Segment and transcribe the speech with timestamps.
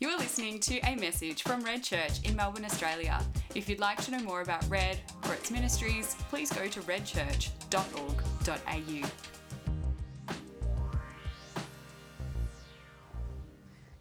[0.00, 3.20] You are listening to a message from Red Church in Melbourne, Australia.
[3.54, 9.08] If you'd like to know more about Red or its ministries, please go to redchurch.org.au.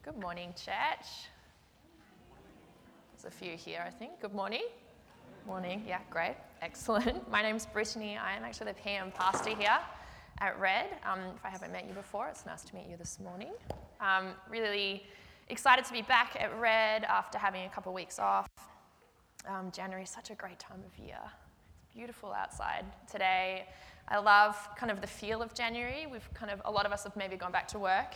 [0.01, 1.27] Good morning, church.
[3.11, 4.21] There's a few here, I think.
[4.21, 4.63] Good morning.
[5.45, 5.83] Morning.
[5.85, 6.37] Yeah, great.
[6.61, 7.29] Excellent.
[7.29, 8.17] My name's Brittany.
[8.17, 9.79] I am actually the PM pastor here
[10.39, 10.85] at Red.
[11.05, 13.51] Um, if I haven't met you before, it's nice to meet you this morning.
[13.99, 15.03] Um, really
[15.49, 18.47] excited to be back at Red after having a couple of weeks off.
[19.47, 21.19] Um, January is such a great time of year.
[21.77, 23.65] It's beautiful outside today.
[24.07, 26.07] I love kind of the feel of January.
[26.11, 28.13] We've kind of a lot of us have maybe gone back to work,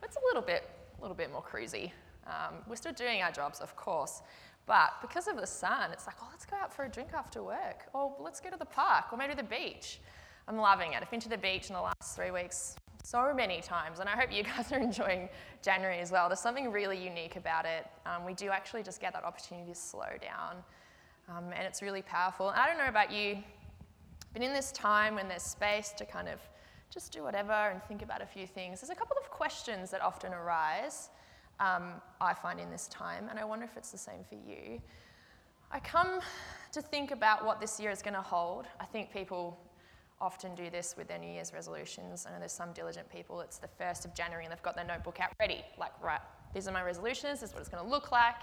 [0.00, 1.90] but it's a little bit, a little bit more cruisy.
[2.26, 4.22] Um, we're still doing our jobs, of course,
[4.66, 7.42] but because of the sun, it's like, oh, let's go out for a drink after
[7.42, 10.00] work, or let's go to the park, or maybe the beach.
[10.48, 11.02] I'm loving it.
[11.02, 14.12] I've been to the beach in the last three weeks so many times, and I
[14.12, 15.28] hope you guys are enjoying
[15.62, 16.28] January as well.
[16.28, 17.86] There's something really unique about it.
[18.06, 20.56] Um, we do actually just get that opportunity to slow down,
[21.28, 22.48] um, and it's really powerful.
[22.48, 23.38] And I don't know about you,
[24.32, 26.40] but in this time when there's space to kind of
[26.90, 30.00] just do whatever and think about a few things, there's a couple of questions that
[30.00, 31.10] often arise.
[31.60, 34.80] Um, I find in this time, and I wonder if it's the same for you.
[35.70, 36.20] I come
[36.72, 38.66] to think about what this year is going to hold.
[38.80, 39.58] I think people
[40.24, 42.24] often do this with their New Year's resolutions.
[42.26, 44.86] I know there's some diligent people, it's the 1st of January and they've got their
[44.86, 46.20] notebook out ready, like, right,
[46.54, 48.40] these are my resolutions, this is what it's going to look like.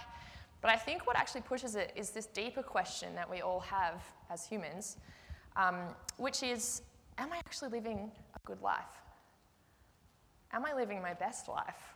[0.62, 4.04] But I think what actually pushes it is this deeper question that we all have
[4.30, 4.98] as humans,
[5.56, 5.76] um,
[6.18, 6.84] which is
[7.18, 9.02] Am I actually living a good life?
[10.54, 11.96] Am I living my best life?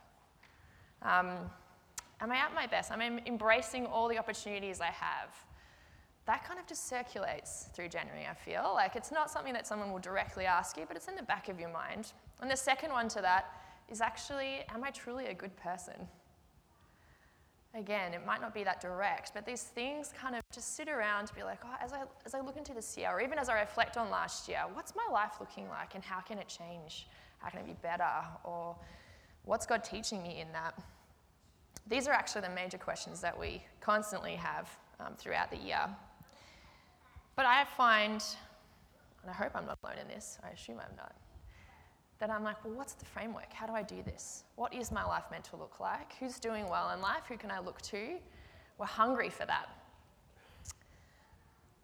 [1.02, 1.50] Um,
[2.20, 2.90] am I at my best?
[2.90, 5.30] Am I embracing all the opportunities I have?
[6.26, 8.72] That kind of just circulates through January, I feel.
[8.74, 11.48] Like it's not something that someone will directly ask you, but it's in the back
[11.48, 12.12] of your mind.
[12.40, 13.46] And the second one to that
[13.88, 15.94] is actually, am I truly a good person?
[17.74, 21.26] Again, it might not be that direct, but these things kind of just sit around
[21.26, 23.48] to be like, oh, as I, as I look into this year, or even as
[23.48, 27.06] I reflect on last year, what's my life looking like and how can it change?
[27.38, 28.10] How can it be better?
[28.44, 28.74] Or
[29.44, 30.74] what's God teaching me in that?
[31.86, 34.68] These are actually the major questions that we constantly have
[34.98, 35.86] um, throughout the year.
[37.36, 38.24] But I find,
[39.22, 41.14] and I hope I'm not alone in this, I assume I'm not,
[42.18, 43.52] that I'm like, well, what's the framework?
[43.52, 44.44] How do I do this?
[44.56, 46.14] What is my life meant to look like?
[46.18, 47.24] Who's doing well in life?
[47.28, 48.16] Who can I look to?
[48.78, 49.68] We're hungry for that.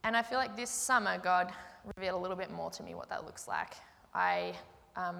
[0.05, 1.53] And I feel like this summer, God
[1.97, 3.75] revealed a little bit more to me what that looks like.
[4.15, 4.55] I
[4.97, 5.17] um,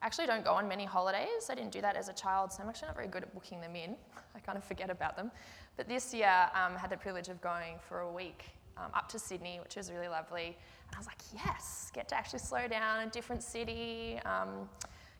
[0.00, 1.50] actually don't go on many holidays.
[1.50, 3.60] I didn't do that as a child, so I'm actually not very good at booking
[3.60, 3.96] them in.
[4.36, 5.32] I kind of forget about them.
[5.76, 8.44] But this year, I um, had the privilege of going for a week
[8.76, 10.56] um, up to Sydney, which was really lovely.
[10.88, 14.68] And I was like, yes, get to actually slow down, a different city, um,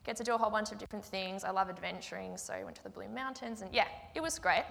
[0.03, 1.43] get to do a whole bunch of different things.
[1.43, 4.63] I love adventuring, so I went to the Blue Mountains, and yeah, it was great.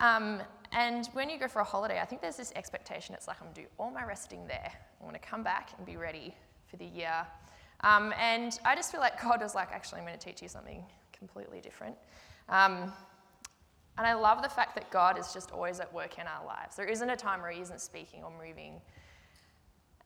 [0.00, 0.40] Um,
[0.72, 3.14] and when you go for a holiday, I think there's this expectation.
[3.14, 4.72] It's like I'm gonna do all my resting there.
[5.00, 6.34] I'm gonna come back and be ready
[6.66, 7.26] for the year.
[7.80, 10.84] Um, and I just feel like God was like, actually, I'm gonna teach you something
[11.12, 11.96] completely different.
[12.48, 12.92] Um,
[13.98, 16.76] and I love the fact that God is just always at work in our lives.
[16.76, 18.80] There isn't a time where He isn't speaking or moving.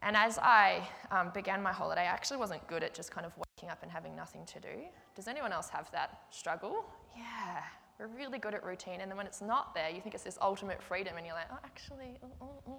[0.01, 3.33] And as I um, began my holiday, I actually wasn't good at just kind of
[3.37, 4.83] waking up and having nothing to do.
[5.15, 6.85] Does anyone else have that struggle?
[7.17, 7.63] Yeah,
[8.01, 9.01] we're really good at routine.
[9.01, 11.49] And then when it's not there, you think it's this ultimate freedom, and you're like,
[11.53, 12.75] oh, actually, uh, uh, uh.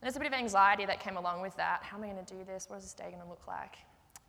[0.00, 1.82] there's a bit of anxiety that came along with that.
[1.82, 2.66] How am I going to do this?
[2.68, 3.76] What is this day going to look like?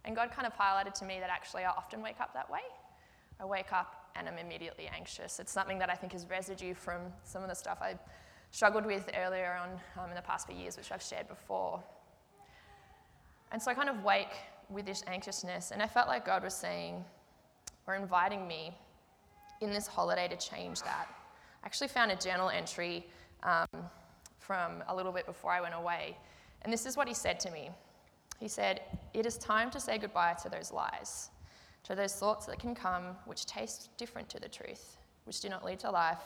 [0.06, 2.62] And God kind of highlighted to me that actually I often wake up that way.
[3.40, 5.40] I wake up and I'm immediately anxious.
[5.40, 7.96] It's something that I think is residue from some of the stuff I
[8.52, 9.70] struggled with earlier on
[10.04, 11.82] um, in the past few years, which I've shared before.
[13.52, 14.34] And so I kind of wake
[14.70, 17.04] with this anxiousness, and I felt like God was saying,
[17.88, 18.76] or inviting me
[19.62, 21.08] in this holiday to change that.
[21.64, 23.06] I actually found a journal entry
[23.44, 23.68] um,
[24.40, 26.18] from a little bit before I went away,
[26.62, 27.70] and this is what he said to me.
[28.40, 28.82] He said,
[29.14, 31.30] It is time to say goodbye to those lies
[31.84, 35.64] to those thoughts that can come which taste different to the truth, which do not
[35.66, 36.22] lead to life,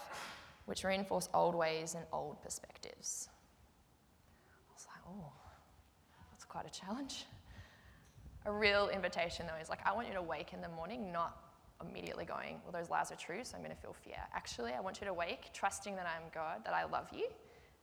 [0.66, 3.30] which reinforce old ways and old perspectives.
[4.70, 5.32] I was like, oh,
[6.32, 7.26] that's quite a challenge.
[8.46, 11.38] A real invitation, though, is like, I want you to wake in the morning, not
[11.82, 14.18] immediately going, well, those lies are true, so I'm going to feel fear.
[14.34, 17.28] Actually, I want you to wake trusting that I'm God, that I love you,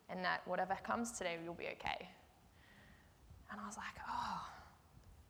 [0.08, 2.08] and that whatever comes today, you'll be okay.
[3.50, 4.40] And I was like, oh,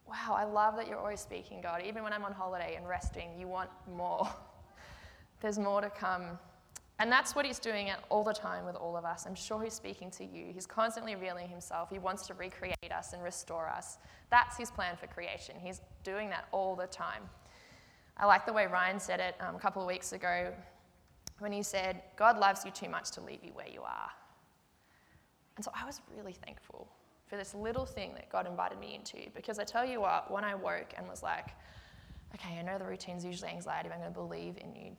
[0.06, 1.83] wow, I love that you're always speaking, God.
[1.87, 4.29] Even when I'm on holiday and resting, you want more.
[5.41, 6.39] There's more to come.
[7.01, 9.27] And that's what he's doing all the time with all of us.
[9.27, 10.53] I'm sure he's speaking to you.
[10.55, 11.91] He's constantly revealing himself.
[11.91, 13.99] He wants to recreate us and restore us.
[14.31, 15.56] That's his plan for creation.
[15.61, 17.23] He's doing that all the time.
[18.17, 20.53] I like the way Ryan said it um, a couple of weeks ago.
[21.41, 24.11] when he said, God loves you too much to leave you where you are.
[25.56, 26.89] And so I was really thankful
[27.26, 30.44] for this little thing that God invited me into because I tell you what, when
[30.44, 31.49] I woke and was like,
[32.35, 34.97] okay, I know the routine's usually anxiety, but I'm going to believe in you,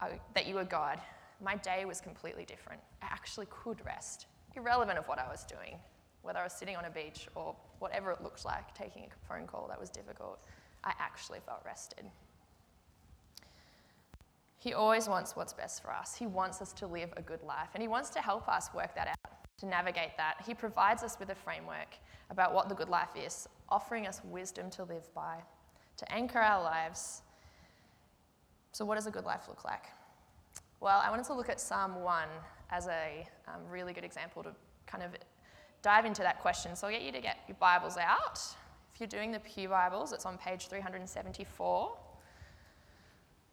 [0.00, 1.00] uh, that you are God,
[1.42, 2.80] my day was completely different.
[3.02, 5.76] I actually could rest, irrelevant of what I was doing,
[6.22, 9.46] whether I was sitting on a beach or whatever it looked like, taking a phone
[9.46, 10.40] call that was difficult.
[10.84, 12.04] I actually felt rested.
[14.58, 16.16] He always wants what's best for us.
[16.16, 18.94] He wants us to live a good life, and He wants to help us work
[18.94, 20.36] that out, to navigate that.
[20.46, 21.94] He provides us with a framework
[22.30, 25.36] about what the good life is, offering us wisdom to live by,
[25.96, 27.22] to anchor our lives.
[28.72, 29.84] So, what does a good life look like?
[30.80, 32.24] Well, I wanted to look at Psalm 1
[32.70, 34.50] as a um, really good example to
[34.86, 35.12] kind of
[35.82, 36.76] dive into that question.
[36.76, 38.38] So I'll get you to get your Bibles out.
[38.92, 41.96] If you're doing the Pew Bibles, it's on page 374.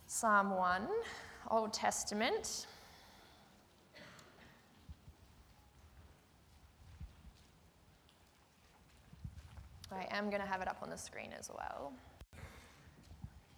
[0.07, 0.87] Psalm 1,
[1.51, 2.67] Old Testament.
[9.93, 11.93] I am going to have it up on the screen as well.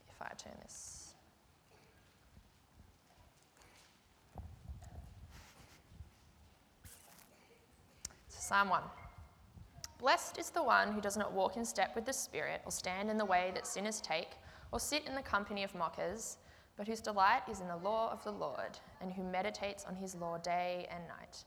[0.10, 1.06] If I turn this
[8.46, 8.84] Psalm 1.
[9.98, 13.10] Blessed is the one who does not walk in step with the Spirit, or stand
[13.10, 14.30] in the way that sinners take,
[14.72, 16.38] or sit in the company of mockers,
[16.78, 20.14] but whose delight is in the law of the Lord, and who meditates on his
[20.14, 21.44] law day and night.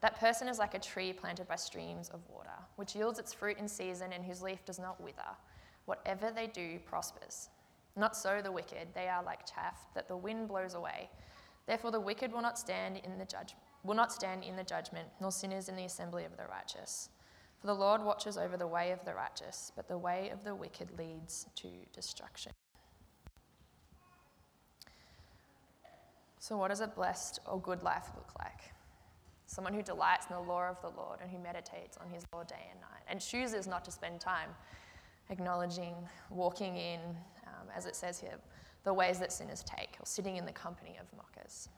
[0.00, 3.58] That person is like a tree planted by streams of water, which yields its fruit
[3.58, 5.36] in season and whose leaf does not wither.
[5.84, 7.50] Whatever they do prospers.
[7.96, 11.10] Not so the wicked, they are like chaff that the wind blows away.
[11.66, 15.08] Therefore, the wicked will not stand in the judgment will not stand in the judgment,
[15.20, 17.08] nor sinners in the assembly of the righteous.
[17.60, 20.54] For the Lord watches over the way of the righteous, but the way of the
[20.54, 22.52] wicked leads to destruction.
[26.38, 28.72] So, what does a blessed or good life look like?
[29.50, 32.44] Someone who delights in the law of the Lord and who meditates on his law
[32.44, 34.50] day and night and chooses not to spend time
[35.28, 35.96] acknowledging,
[36.30, 37.00] walking in,
[37.48, 38.36] um, as it says here,
[38.84, 41.68] the ways that sinners take or sitting in the company of mockers.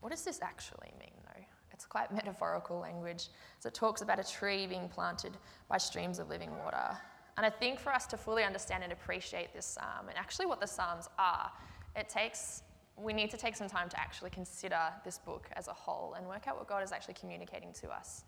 [0.00, 1.44] What does this actually mean, though?
[1.70, 3.28] It's quite metaphorical language.
[3.58, 5.32] So it talks about a tree being planted
[5.68, 6.96] by streams of living water.
[7.36, 10.60] And I think for us to fully understand and appreciate this psalm, and actually what
[10.60, 11.52] the psalms are,
[11.94, 12.62] it takes
[12.96, 16.26] we need to take some time to actually consider this book as a whole and
[16.26, 18.24] work out what God is actually communicating to us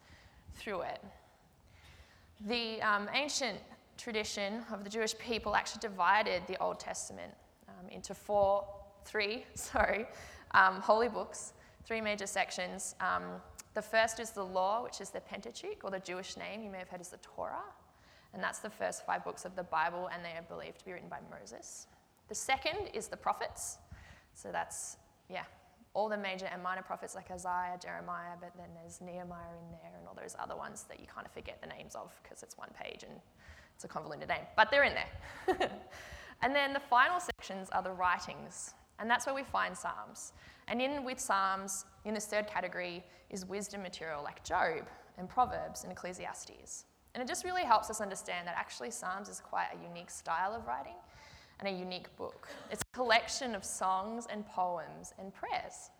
[0.54, 1.02] through it.
[2.46, 3.58] The um, ancient
[3.96, 7.32] tradition of the Jewish people actually divided the Old Testament
[7.68, 8.64] um, into four,
[9.04, 10.06] three, sorry,
[10.52, 11.52] um, holy books
[11.88, 12.94] three major sections.
[13.00, 13.22] Um,
[13.72, 16.78] the first is the law, which is the Pentateuch, or the Jewish name you may
[16.78, 17.64] have heard is the Torah.
[18.34, 20.92] And that's the first five books of the Bible, and they are believed to be
[20.92, 21.86] written by Moses.
[22.28, 23.78] The second is the prophets.
[24.38, 24.98] So that's,
[25.28, 25.42] yeah,
[25.94, 29.98] all the major and minor prophets like Isaiah, Jeremiah, but then there's Nehemiah in there
[29.98, 32.56] and all those other ones that you kind of forget the names of because it's
[32.56, 33.18] one page and
[33.74, 34.46] it's a convoluted name.
[34.56, 35.70] But they're in there.
[36.42, 38.74] and then the final sections are the writings.
[39.00, 40.34] And that's where we find Psalms.
[40.68, 44.86] And in with Psalms, in this third category, is wisdom material like Job
[45.18, 46.84] and Proverbs and Ecclesiastes.
[47.14, 50.54] And it just really helps us understand that actually Psalms is quite a unique style
[50.54, 50.94] of writing
[51.60, 52.48] and a unique book.
[52.70, 55.90] It's a collection of songs and poems and prayers.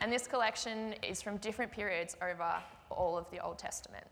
[0.00, 2.56] And this collection is from different periods over
[2.90, 4.06] all of the Old Testament.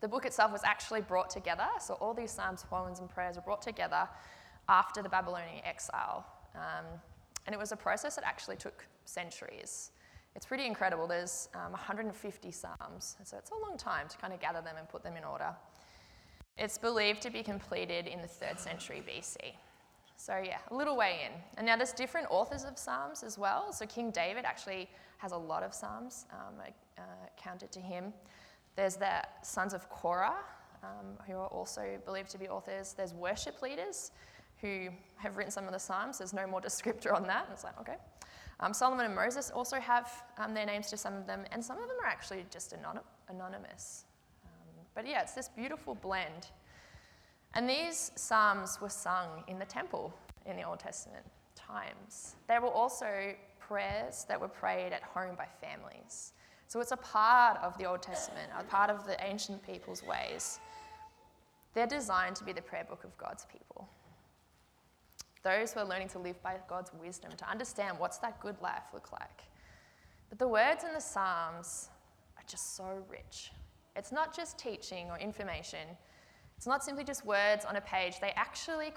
[0.00, 3.42] The book itself was actually brought together, so all these Psalms, poems, and prayers were
[3.42, 4.08] brought together
[4.68, 6.26] after the Babylonian exile.
[6.54, 6.84] Um,
[7.46, 9.90] and it was a process that actually took centuries.
[10.34, 11.06] It's pretty incredible.
[11.06, 14.88] There's um, 150 Psalms, so it's a long time to kind of gather them and
[14.88, 15.54] put them in order.
[16.58, 19.36] It's believed to be completed in the third century BC.
[20.16, 21.32] So, yeah, a little way in.
[21.58, 23.72] And now there's different authors of Psalms as well.
[23.72, 26.54] So, King David actually has a lot of Psalms um,
[26.96, 27.02] uh,
[27.36, 28.14] counted to him.
[28.74, 30.36] There's the sons of Korah,
[30.82, 32.94] um, who are also believed to be authors.
[32.94, 34.12] There's worship leaders
[34.60, 36.18] who have written some of the Psalms.
[36.18, 37.48] There's no more descriptor on that.
[37.52, 37.96] It's like, okay.
[38.60, 41.76] Um, Solomon and Moses also have um, their names to some of them, and some
[41.76, 44.06] of them are actually just anon- anonymous.
[44.96, 46.48] But yeah, it's this beautiful blend.
[47.54, 50.12] And these Psalms were sung in the temple
[50.46, 51.24] in the Old Testament
[51.54, 52.34] times.
[52.48, 56.32] They were also prayers that were prayed at home by families.
[56.66, 60.58] So it's a part of the Old Testament, a part of the ancient people's ways.
[61.74, 63.88] They're designed to be the prayer book of God's people
[65.46, 68.82] those who are learning to live by God's wisdom, to understand what's that good life
[68.92, 69.44] look like.
[70.28, 71.88] But the words in the Psalms
[72.36, 73.52] are just so rich.
[73.96, 75.88] It's not just teaching or information,
[76.56, 78.92] It's not simply just words on a page, they actually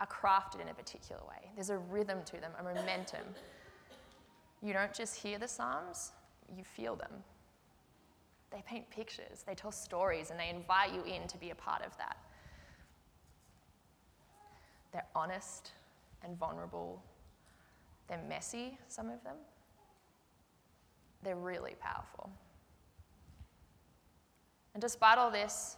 [0.00, 1.50] are crafted in a particular way.
[1.54, 3.22] There's a rhythm to them, a momentum.
[4.62, 6.12] You don't just hear the Psalms,
[6.56, 7.12] you feel them.
[8.50, 11.84] They paint pictures, they tell stories, and they invite you in to be a part
[11.84, 12.16] of that.
[14.92, 15.72] They're honest
[16.22, 17.02] and vulnerable.
[18.08, 19.36] They're messy, some of them.
[21.22, 22.30] They're really powerful.
[24.74, 25.76] And despite all this,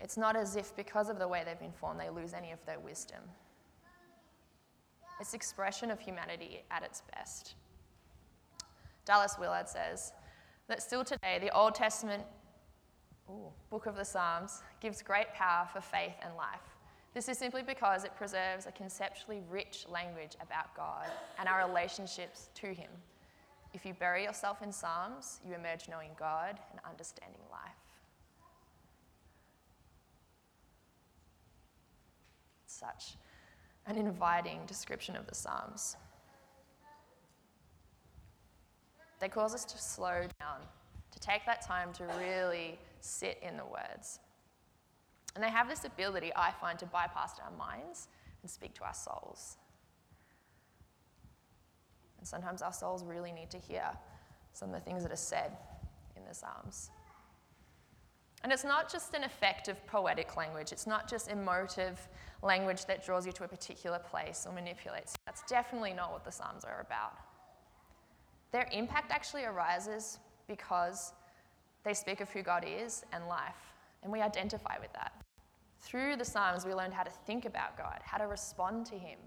[0.00, 2.64] it's not as if because of the way they've been formed, they lose any of
[2.66, 3.20] their wisdom.
[5.20, 7.54] It's expression of humanity at its best.
[9.04, 10.12] Dallas Willard says
[10.68, 12.24] that still today, the Old Testament
[13.30, 16.60] ooh, book of the Psalms gives great power for faith and life.
[17.14, 21.06] This is simply because it preserves a conceptually rich language about God
[21.38, 22.90] and our relationships to Him.
[23.74, 27.72] If you bury yourself in Psalms, you emerge knowing God and understanding life.
[32.66, 33.16] Such
[33.86, 35.96] an inviting description of the Psalms.
[39.20, 40.60] They cause us to slow down,
[41.12, 44.18] to take that time to really sit in the words.
[45.34, 48.08] And they have this ability, I find, to bypass our minds
[48.42, 49.56] and speak to our souls.
[52.22, 53.82] And sometimes our souls really need to hear
[54.52, 55.56] some of the things that are said
[56.16, 56.92] in the Psalms.
[58.44, 61.98] And it's not just an effective poetic language, it's not just emotive
[62.40, 65.16] language that draws you to a particular place or manipulates.
[65.26, 67.14] That's definitely not what the Psalms are about.
[68.52, 71.12] Their impact actually arises because
[71.82, 73.74] they speak of who God is and life,
[74.04, 75.12] and we identify with that.
[75.80, 79.18] Through the Psalms, we learned how to think about God, how to respond to Him.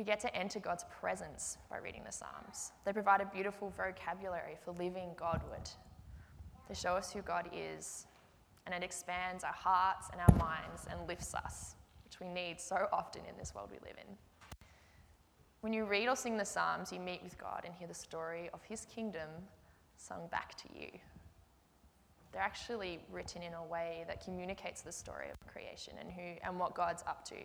[0.00, 2.72] We get to enter God's presence by reading the Psalms.
[2.86, 5.68] They provide a beautiful vocabulary for living Godward.
[6.70, 8.06] They show us who God is,
[8.64, 12.88] and it expands our hearts and our minds and lifts us, which we need so
[12.94, 14.16] often in this world we live in.
[15.60, 18.48] When you read or sing the Psalms, you meet with God and hear the story
[18.54, 19.28] of His kingdom
[19.98, 20.88] sung back to you.
[22.32, 26.58] They're actually written in a way that communicates the story of creation and, who, and
[26.58, 27.36] what God's up to.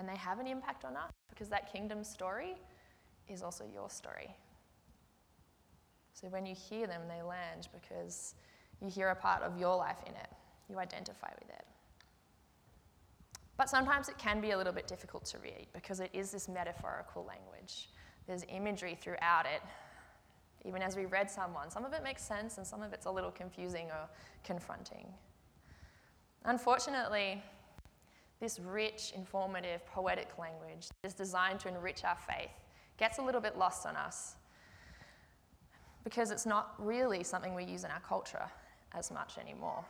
[0.00, 2.54] And they have an impact on us because that kingdom story
[3.28, 4.34] is also your story.
[6.14, 8.34] So when you hear them, they land because
[8.80, 10.30] you hear a part of your life in it,
[10.70, 11.66] you identify with it.
[13.58, 16.48] But sometimes it can be a little bit difficult to read because it is this
[16.48, 17.90] metaphorical language.
[18.26, 19.60] There's imagery throughout it.
[20.64, 23.10] Even as we read someone, some of it makes sense and some of it's a
[23.10, 24.08] little confusing or
[24.44, 25.06] confronting.
[26.46, 27.42] Unfortunately,
[28.40, 32.50] this rich, informative, poetic language that is designed to enrich our faith
[32.96, 34.36] gets a little bit lost on us
[36.04, 38.46] because it's not really something we use in our culture
[38.94, 39.84] as much anymore.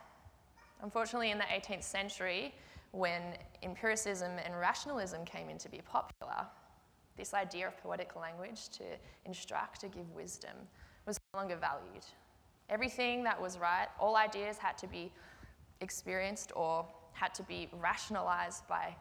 [0.81, 2.53] Unfortunately, in the 18th century,
[2.91, 3.21] when
[3.63, 6.45] empiricism and rationalism came into be popular,
[7.17, 8.83] this idea of poetic language to
[9.25, 10.55] instruct, to give wisdom,
[11.05, 12.05] was no longer valued.
[12.69, 15.11] Everything that was right, all ideas had to be
[15.81, 18.95] experienced or had to be rationalized by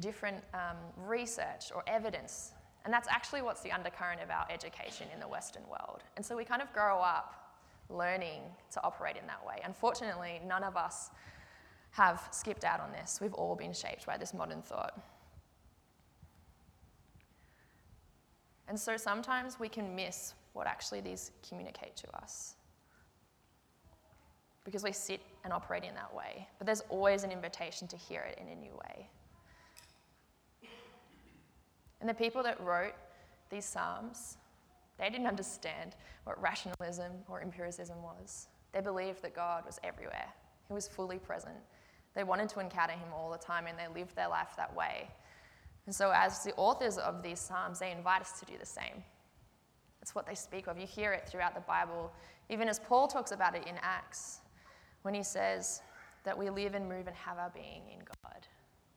[0.00, 2.52] different um, research or evidence.
[2.84, 6.02] And that's actually what's the undercurrent of our education in the Western world.
[6.16, 7.54] And so we kind of grow up
[7.88, 8.42] learning
[8.72, 9.60] to operate in that way.
[9.64, 11.10] Unfortunately, none of us
[11.92, 13.20] have skipped out on this.
[13.22, 15.00] We've all been shaped by this modern thought.
[18.68, 22.54] And so sometimes we can miss what actually these communicate to us
[24.64, 26.48] because we sit and operate in that way.
[26.58, 29.08] But there's always an invitation to hear it in a new way.
[32.00, 32.94] And the people that wrote
[33.50, 34.36] these Psalms,
[34.98, 38.48] they didn't understand what rationalism or empiricism was.
[38.72, 40.28] They believed that God was everywhere,
[40.68, 41.56] He was fully present,
[42.14, 45.08] they wanted to encounter him all the time and they lived their life that way.
[45.86, 49.02] And so, as the authors of these Psalms, they invite us to do the same.
[50.00, 50.78] That's what they speak of.
[50.78, 52.12] You hear it throughout the Bible,
[52.48, 54.40] even as Paul talks about it in Acts,
[55.04, 55.82] when he says
[56.24, 58.46] that we live and move and have our being in God.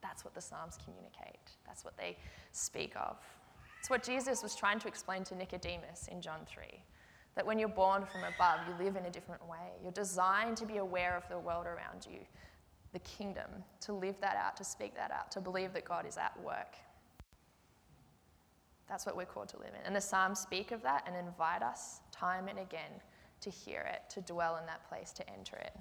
[0.01, 2.17] That's what the Psalms communicate, that's what they
[2.53, 3.17] speak of.
[3.79, 6.63] It's what Jesus was trying to explain to Nicodemus in John 3
[7.35, 9.73] that when you're born from above, you live in a different way.
[9.83, 12.19] You're designed to be aware of the world around you,
[12.93, 13.49] the kingdom,
[13.81, 16.75] to live that out, to speak that out, to believe that God is at work.
[18.89, 19.85] That's what we're called to live in.
[19.85, 22.91] And the Psalms speak of that and invite us time and again
[23.41, 25.73] to hear it, to dwell in that place, to enter it.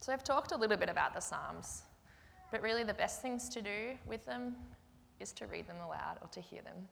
[0.00, 1.82] So I've talked a little bit about the Psalms,
[2.50, 4.56] but really the best things to do with them
[5.20, 6.88] is to read them aloud or to hear them.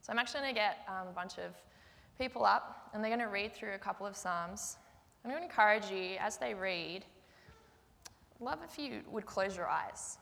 [0.00, 1.52] So I'm actually going to get um, a bunch of
[2.18, 4.78] people up and they're going to read through a couple of Psalms.
[5.22, 7.04] I'm going to encourage you as they read,
[8.34, 10.16] I'd love if you would close your eyes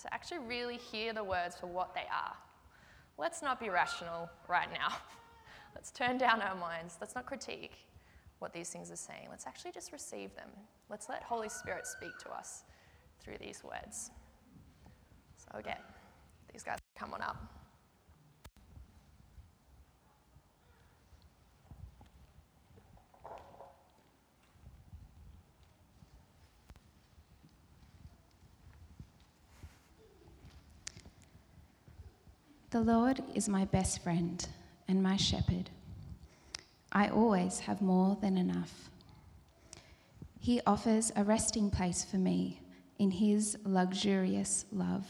[0.00, 2.34] to actually really hear the words for what they are.
[3.18, 4.96] Let's not be rational right now.
[5.74, 6.96] Let's turn down our minds.
[6.98, 7.86] Let's not critique
[8.38, 9.28] what these things are saying.
[9.30, 10.48] Let's actually just receive them.
[10.90, 12.64] Let's let Holy Spirit speak to us
[13.20, 14.10] through these words.
[15.36, 15.80] So, again,
[16.52, 17.36] these guys come on up.
[32.70, 34.46] The Lord is my best friend
[34.86, 35.70] and my shepherd.
[36.92, 38.90] I always have more than enough.
[40.38, 42.60] He offers a resting place for me
[42.98, 45.06] in His luxurious love.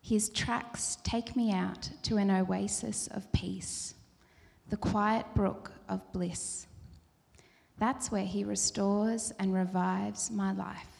[0.00, 3.94] His tracks take me out to an oasis of peace,
[4.70, 6.66] the quiet brook of bliss.
[7.78, 10.98] That's where He restores and revives my life.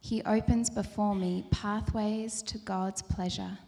[0.00, 3.58] He opens before me pathways to God's pleasure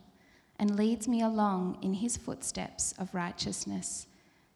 [0.58, 4.06] and leads me along in his footsteps of righteousness,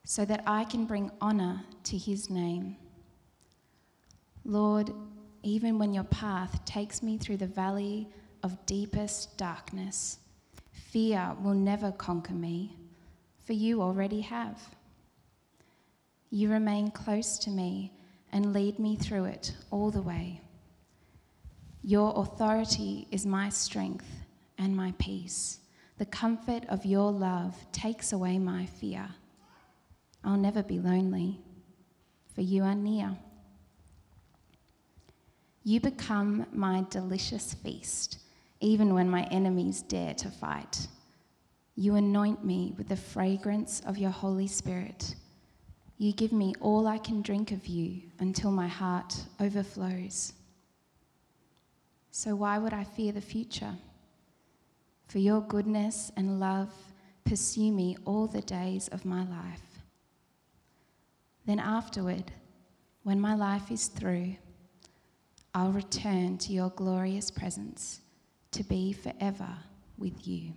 [0.08, 2.76] so that I can bring honour to his name.
[4.44, 4.92] Lord,
[5.42, 8.08] even when your path takes me through the valley
[8.44, 10.18] of deepest darkness,
[10.70, 12.76] fear will never conquer me,
[13.44, 14.76] for you already have.
[16.30, 17.92] You remain close to me
[18.30, 20.40] and lead me through it all the way.
[21.82, 24.08] Your authority is my strength
[24.56, 25.58] and my peace.
[25.98, 29.08] The comfort of your love takes away my fear.
[30.26, 31.40] I'll never be lonely,
[32.34, 33.16] for you are near.
[35.64, 38.18] You become my delicious feast,
[38.60, 40.88] even when my enemies dare to fight.
[41.76, 45.14] You anoint me with the fragrance of your Holy Spirit.
[45.96, 50.34] You give me all I can drink of you until my heart overflows.
[52.10, 53.74] So, why would I fear the future?
[55.08, 56.72] for your goodness and love
[57.24, 59.65] pursue me all the days of my life.
[61.46, 62.32] Then afterward,
[63.02, 64.36] when my life is through,
[65.54, 68.00] I'll return to your glorious presence
[68.50, 69.56] to be forever
[69.96, 70.52] with you.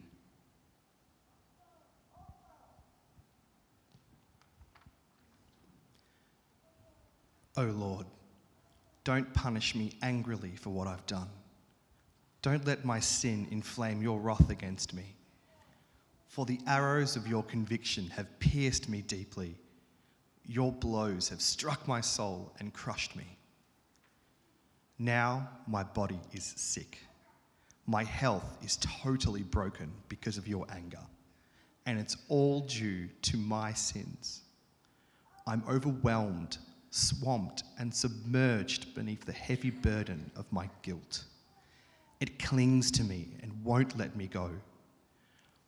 [7.56, 8.06] O oh Lord,
[9.04, 11.30] don't punish me angrily for what I've done
[12.42, 15.16] don't let my sin inflame your wrath against me.
[16.28, 19.58] For the arrows of your conviction have pierced me deeply.
[20.52, 23.38] Your blows have struck my soul and crushed me.
[24.98, 26.98] Now my body is sick.
[27.86, 31.06] My health is totally broken because of your anger,
[31.86, 34.42] and it's all due to my sins.
[35.46, 36.58] I'm overwhelmed,
[36.90, 41.26] swamped, and submerged beneath the heavy burden of my guilt.
[42.22, 44.50] It clings to me and won't let me go.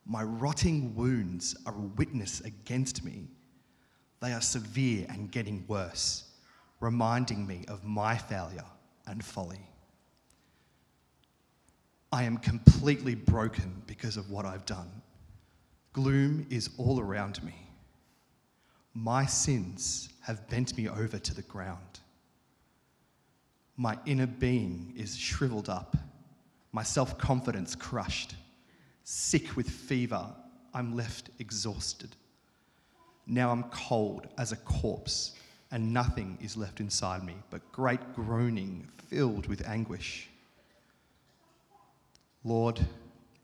[0.06, 3.28] My rotting wounds are a witness against me.
[4.22, 6.24] They are severe and getting worse,
[6.80, 8.64] reminding me of my failure
[9.06, 9.60] and folly.
[12.10, 14.90] I am completely broken because of what I've done.
[15.92, 17.54] Gloom is all around me.
[18.94, 22.00] My sins have bent me over to the ground.
[23.76, 25.96] My inner being is shriveled up
[26.72, 28.34] my self confidence crushed.
[29.04, 30.26] Sick with fever,
[30.72, 32.16] I'm left exhausted.
[33.26, 35.32] Now I'm cold as a corpse,
[35.70, 40.28] and nothing is left inside me but great groaning filled with anguish.
[42.44, 42.80] Lord,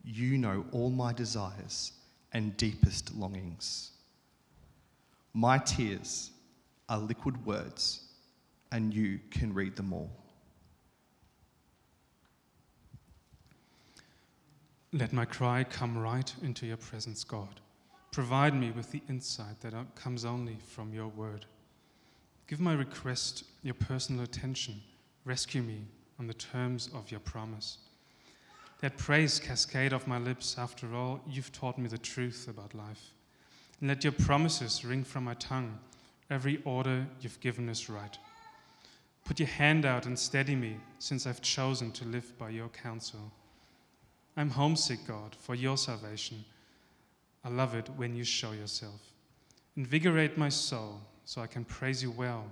[0.05, 1.93] you know all my desires
[2.33, 3.93] and deepest longings.
[5.33, 6.31] My tears
[6.88, 8.01] are liquid words,
[8.73, 10.11] and you can read them all.
[14.93, 17.61] Let my cry come right into your presence, God.
[18.11, 21.47] Provide me with the insight that comes only from your word.
[22.47, 24.81] Give my request your personal attention.
[25.25, 25.83] Rescue me
[26.18, 27.79] on the terms of your promise.
[28.83, 30.57] Let praise cascade off my lips.
[30.57, 33.11] After all, you've taught me the truth about life.
[33.81, 35.79] And let your promises ring from my tongue.
[36.31, 38.16] Every order you've given is right.
[39.25, 43.33] Put your hand out and steady me, since I've chosen to live by your counsel.
[44.37, 46.44] I'm homesick, God, for your salvation.
[47.44, 49.01] I love it when you show yourself.
[49.77, 52.44] Invigorate my soul so I can praise you well.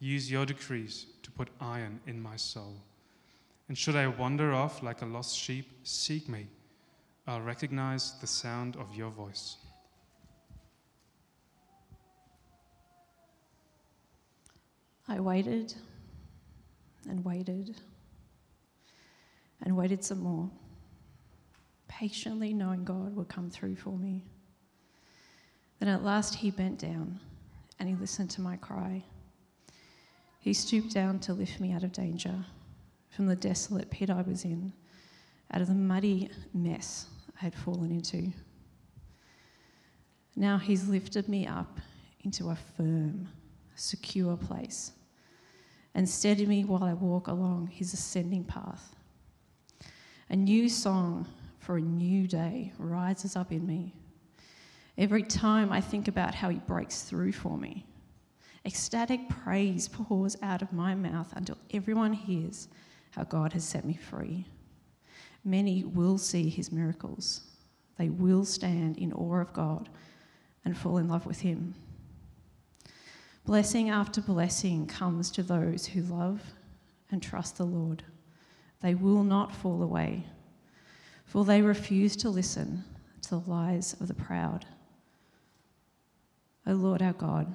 [0.00, 2.76] Use your decrees to put iron in my soul.
[3.68, 6.46] And should I wander off like a lost sheep, seek me.
[7.26, 9.56] I'll recognize the sound of your voice.
[15.08, 15.74] I waited
[17.08, 17.76] and waited
[19.62, 20.50] and waited some more
[21.88, 24.24] patiently knowing God would come through for me.
[25.80, 27.18] Then at last he bent down
[27.78, 29.04] and he listened to my cry.
[30.40, 32.44] He stooped down to lift me out of danger
[33.10, 34.72] from the desolate pit I was in,
[35.52, 37.06] out of the muddy mess
[37.40, 38.32] I had fallen into.
[40.36, 41.80] Now he's lifted me up
[42.22, 43.28] into a firm,
[43.74, 44.92] secure place
[45.94, 48.94] and steady me while I walk along his ascending path.
[50.30, 51.26] A new song
[51.68, 53.94] for a new day rises up in me.
[54.96, 57.84] Every time I think about how he breaks through for me,
[58.64, 62.68] ecstatic praise pours out of my mouth until everyone hears
[63.10, 64.46] how God has set me free.
[65.44, 67.42] Many will see his miracles.
[67.98, 69.90] They will stand in awe of God
[70.64, 71.74] and fall in love with him.
[73.44, 76.40] Blessing after blessing comes to those who love
[77.10, 78.04] and trust the Lord.
[78.80, 80.24] They will not fall away,
[81.28, 82.82] for they refuse to listen
[83.20, 84.64] to the lies of the proud.
[86.66, 87.54] O Lord our God,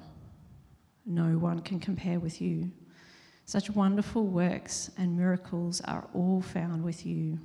[1.04, 2.70] no one can compare with you.
[3.46, 7.38] Such wonderful works and miracles are all found with you.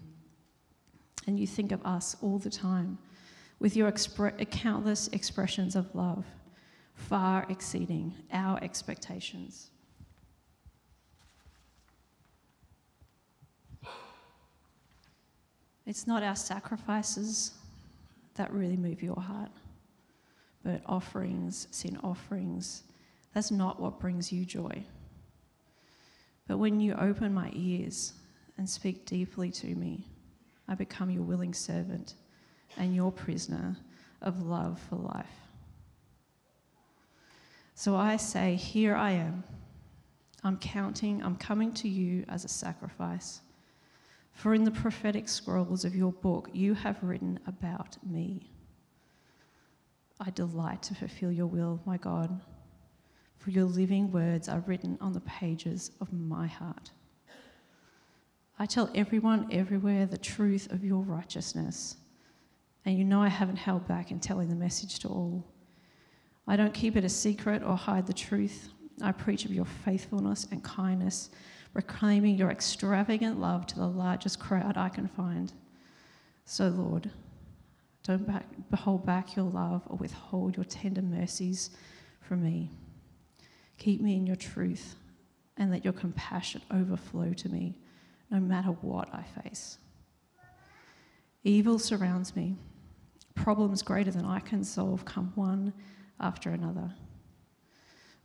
[1.25, 2.99] And you think of us all the time
[3.57, 6.25] with your expre- countless expressions of love
[6.93, 9.71] far exceeding our expectations.
[15.89, 17.53] It's not our sacrifices
[18.35, 19.49] that really move your heart,
[20.63, 22.83] but offerings, sin offerings,
[23.33, 24.83] that's not what brings you joy.
[26.47, 28.13] But when you open my ears
[28.59, 30.05] and speak deeply to me,
[30.67, 32.13] I become your willing servant
[32.77, 33.75] and your prisoner
[34.21, 35.25] of love for life.
[37.73, 39.43] So I say, Here I am.
[40.43, 43.41] I'm counting, I'm coming to you as a sacrifice.
[44.39, 48.49] For in the prophetic scrolls of your book, you have written about me.
[50.17, 52.39] I delight to fulfill your will, my God,
[53.37, 56.91] for your living words are written on the pages of my heart.
[58.57, 61.97] I tell everyone everywhere the truth of your righteousness,
[62.85, 65.45] and you know I haven't held back in telling the message to all.
[66.47, 68.69] I don't keep it a secret or hide the truth.
[69.01, 71.29] I preach of your faithfulness and kindness,
[71.73, 75.53] proclaiming your extravagant love to the largest crowd I can find.
[76.45, 77.11] So, Lord,
[78.03, 81.69] don't back, hold back your love or withhold your tender mercies
[82.21, 82.71] from me.
[83.77, 84.95] Keep me in your truth
[85.57, 87.77] and let your compassion overflow to me,
[88.31, 89.77] no matter what I face.
[91.43, 92.55] Evil surrounds me.
[93.35, 95.73] Problems greater than I can solve come one
[96.19, 96.93] after another.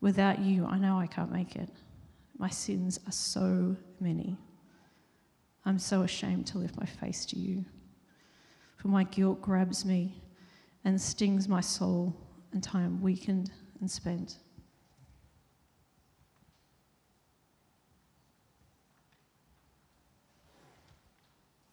[0.01, 1.69] Without you, I know I can't make it.
[2.37, 4.37] My sins are so many.
[5.65, 7.65] I'm so ashamed to lift my face to you.
[8.77, 10.23] For my guilt grabs me
[10.85, 12.15] and stings my soul
[12.53, 14.39] until I am weakened and spent.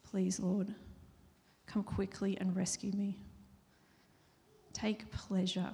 [0.04, 0.74] Please, Lord,
[1.66, 3.18] come quickly and rescue me.
[4.74, 5.72] Take pleasure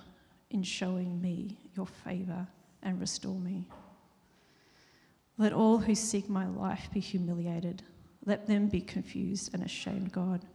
[0.51, 2.47] in showing me your favour
[2.83, 3.67] and restore me.
[5.37, 7.83] Let all who seek my life be humiliated.
[8.25, 10.45] Let them be confused and ashamed, God.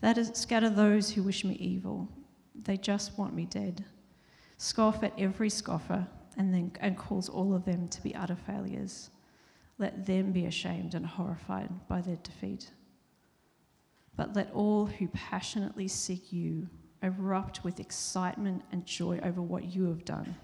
[0.00, 2.08] That is, scatter those who wish me evil.
[2.54, 3.84] They just want me dead.
[4.58, 9.10] Scoff at every scoffer and then and cause all of them to be utter failures.
[9.78, 12.70] Let them be ashamed and horrified by their defeat.
[14.16, 16.68] But let all who passionately seek you
[17.02, 20.36] erupt with excitement and joy over what you have done.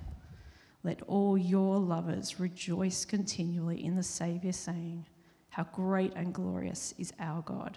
[0.87, 5.05] Let all your lovers rejoice continually in the Saviour, saying,
[5.49, 7.77] How great and glorious is our God.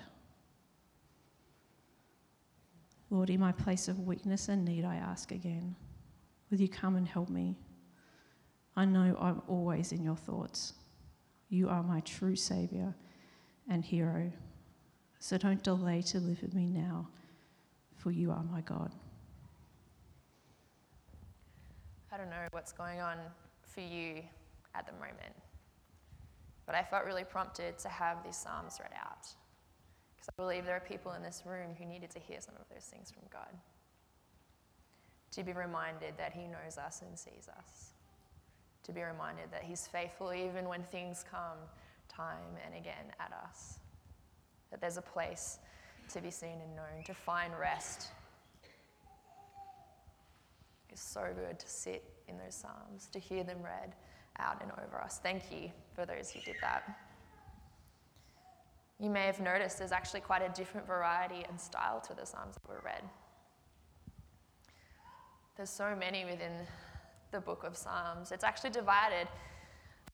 [3.10, 5.76] Lord, in my place of weakness and need, I ask again,
[6.52, 7.58] will you come and help me?
[8.76, 10.74] I know I'm always in your thoughts.
[11.50, 12.94] You are my true Saviour
[13.68, 14.32] and hero.
[15.18, 17.08] So don't delay to live with me now
[17.98, 18.92] for you are my God.
[22.12, 23.18] I don't know what's going on
[23.62, 24.24] for you
[24.74, 25.36] at the moment,
[26.66, 29.28] but I felt really prompted to have these Psalms read out
[30.16, 32.68] because I believe there are people in this room who needed to hear some of
[32.74, 33.56] those things from God.
[35.34, 37.92] To be reminded that He knows us and sees us.
[38.84, 41.60] To be reminded that He's faithful even when things come
[42.10, 43.80] time and again at us.
[44.72, 45.60] That there's a place
[46.10, 48.08] to be seen and known, to find rest.
[50.92, 53.96] It's so good to sit in those Psalms, to hear them read
[54.40, 55.20] out and over us.
[55.22, 56.98] Thank you for those who did that.
[59.00, 62.56] You may have noticed there's actually quite a different variety and style to the Psalms
[62.56, 63.04] that were read.
[65.56, 66.52] There's so many within
[67.32, 68.32] the book of Psalms.
[68.32, 69.28] It's actually divided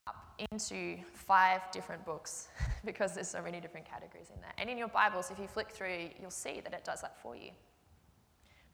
[0.07, 2.49] up into five different books
[2.85, 4.53] because there's so many different categories in there.
[4.57, 7.35] And in your Bibles, if you flick through, you'll see that it does that for
[7.35, 7.51] you.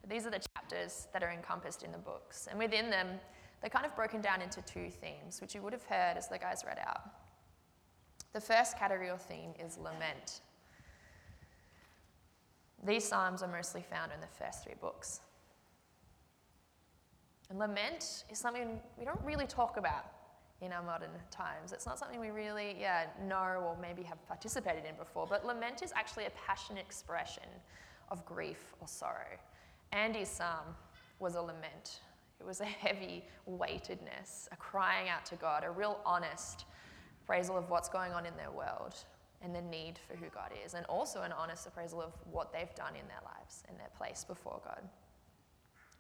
[0.02, 2.48] But these are the chapters that are encompassed in the books.
[2.50, 3.08] And within them,
[3.62, 6.38] they're kind of broken down into two themes, which you would have heard as the
[6.38, 7.02] guys read out.
[8.34, 10.42] The first category or theme is lament.
[12.84, 15.22] These Psalms are mostly found in the first three books.
[17.50, 20.06] And lament is something we don't really talk about
[20.62, 21.74] in our modern times.
[21.74, 25.82] It's not something we really yeah, know or maybe have participated in before, but lament
[25.84, 27.44] is actually a passionate expression
[28.10, 29.38] of grief or sorrow.
[29.92, 30.76] Andy's psalm
[31.20, 32.02] was a lament.
[32.40, 36.66] It was a heavy weightedness, a crying out to God, a real honest
[37.24, 38.96] appraisal of what's going on in their world
[39.44, 42.74] and the need for who God is, and also an honest appraisal of what they've
[42.76, 44.82] done in their lives and their place before God.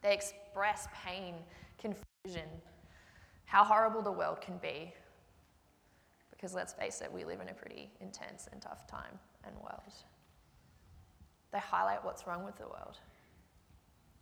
[0.02, 1.36] They express pain,
[1.78, 2.48] confusion,
[3.46, 4.94] how horrible the world can be.
[6.32, 9.94] Because let's face it, we live in a pretty intense and tough time and world.
[11.52, 12.98] They highlight what's wrong with the world.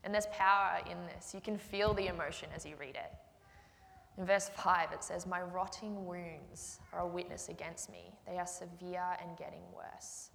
[0.03, 1.33] And there's power in this.
[1.33, 3.11] You can feel the emotion as you read it.
[4.17, 8.11] In verse 5, it says, My rotting wounds are a witness against me.
[8.27, 10.31] They are severe and getting worse,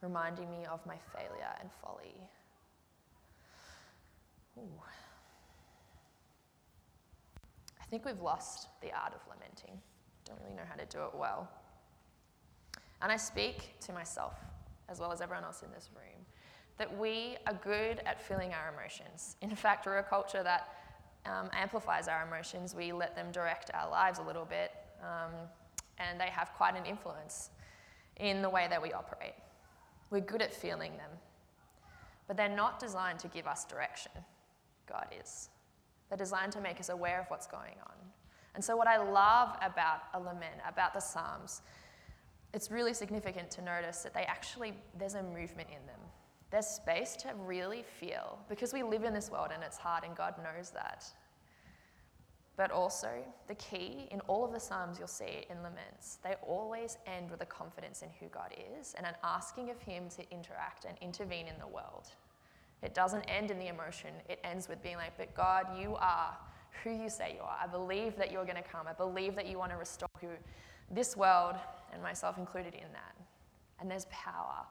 [0.00, 2.14] reminding me of my failure and folly.
[4.58, 4.82] Ooh.
[7.80, 9.78] I think we've lost the art of lamenting.
[10.24, 11.48] Don't really know how to do it well.
[13.00, 14.34] And I speak to myself,
[14.88, 16.24] as well as everyone else in this room,
[16.78, 19.36] that we are good at feeling our emotions.
[19.42, 20.68] In fact, we're a culture that
[21.26, 22.74] um, amplifies our emotions.
[22.74, 25.32] We let them direct our lives a little bit, um,
[25.98, 27.50] and they have quite an influence
[28.16, 29.34] in the way that we operate.
[30.10, 31.10] We're good at feeling them,
[32.26, 34.12] but they're not designed to give us direction.
[34.88, 35.50] God is.
[36.08, 37.94] They're designed to make us aware of what's going on.
[38.54, 41.62] And so, what I love about a lament, about the Psalms,
[42.54, 45.97] it's really significant to notice that they actually, there's a movement in them.
[46.50, 50.16] There's space to really feel because we live in this world and it's hard, and
[50.16, 51.04] God knows that.
[52.56, 53.08] But also,
[53.46, 57.40] the key in all of the Psalms, you'll see in laments, they always end with
[57.40, 61.46] a confidence in who God is and an asking of Him to interact and intervene
[61.46, 62.08] in the world.
[62.82, 66.36] It doesn't end in the emotion, it ends with being like, But God, you are
[66.82, 67.58] who you say you are.
[67.62, 68.86] I believe that you're going to come.
[68.88, 70.08] I believe that you want to restore
[70.90, 71.56] this world,
[71.92, 73.14] and myself included in that.
[73.80, 74.64] And there's power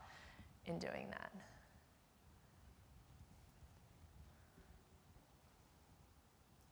[0.65, 1.31] in doing that.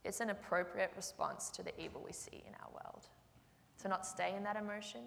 [0.05, 3.07] It's an appropriate response to the evil we see in our world.
[3.81, 5.01] To not stay in that emotion,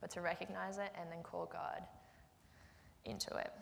[0.00, 1.82] but to recognize it and then call God
[3.04, 3.52] into it.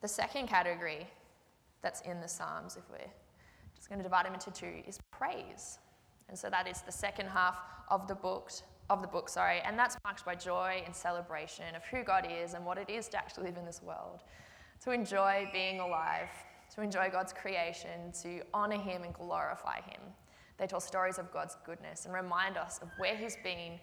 [0.00, 1.06] The second category
[1.82, 3.10] that's in the Psalms, if we're
[3.74, 5.78] just going to divide them into two, is praise.
[6.28, 7.58] And so that is the second half
[7.90, 8.50] of the book,
[8.90, 12.54] of the book, sorry, and that's marked by joy and celebration of who God is
[12.54, 14.22] and what it is to actually live in this world.
[14.84, 16.28] To enjoy being alive,
[16.74, 20.00] to enjoy God's creation, to honor Him and glorify Him.
[20.58, 23.78] They tell stories of God's goodness and remind us of where He's been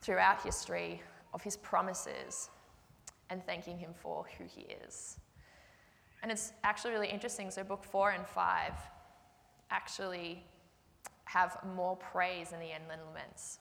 [0.00, 1.02] throughout history,
[1.34, 2.50] of His promises,
[3.30, 5.18] and thanking Him for who He is.
[6.22, 7.50] And it's actually really interesting.
[7.50, 8.72] So, book four and five
[9.70, 10.42] actually
[11.24, 13.58] have more praise in the end than laments.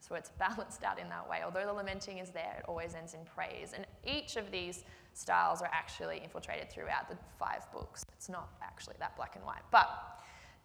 [0.00, 1.40] So it's balanced out in that way.
[1.44, 3.72] Although the lamenting is there, it always ends in praise.
[3.74, 8.04] And each of these styles are actually infiltrated throughout the five books.
[8.12, 9.62] It's not actually that black and white.
[9.70, 9.88] But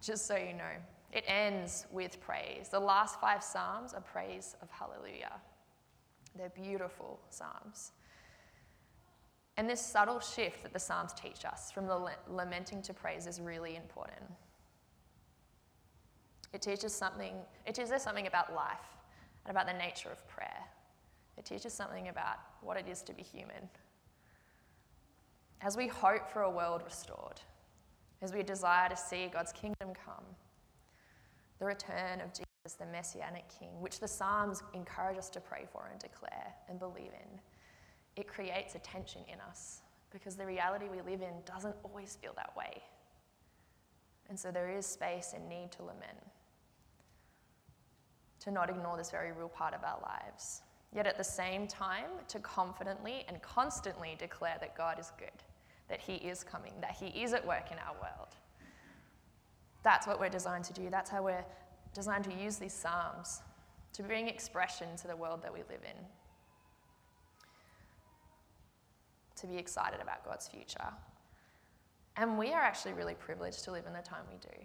[0.00, 0.64] just so you know,
[1.12, 2.68] it ends with praise.
[2.70, 5.32] The last five Psalms are praise of hallelujah.
[6.36, 7.92] They're beautiful Psalms.
[9.56, 13.40] And this subtle shift that the Psalms teach us from the lamenting to praise is
[13.40, 14.22] really important.
[16.52, 17.34] It teaches something,
[17.66, 18.76] it teaches us something about life
[19.44, 20.64] and about the nature of prayer.
[21.36, 23.68] It teaches something about what it is to be human.
[25.60, 27.40] As we hope for a world restored,
[28.22, 30.24] as we desire to see God's kingdom come,
[31.58, 35.88] the return of Jesus, the Messianic King, which the Psalms encourage us to pray for
[35.90, 37.40] and declare and believe in,
[38.16, 42.32] it creates a tension in us because the reality we live in doesn't always feel
[42.36, 42.82] that way.
[44.28, 46.18] And so there is space and need to lament,
[48.40, 50.62] to not ignore this very real part of our lives.
[50.94, 55.28] Yet at the same time, to confidently and constantly declare that God is good,
[55.88, 58.36] that He is coming, that He is at work in our world.
[59.82, 60.90] That's what we're designed to do.
[60.90, 61.44] That's how we're
[61.94, 63.42] designed to use these Psalms
[63.94, 66.04] to bring expression to the world that we live in,
[69.36, 70.92] to be excited about God's future.
[72.16, 74.64] And we are actually really privileged to live in the time we do.